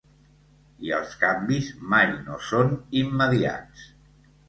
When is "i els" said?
0.87-1.13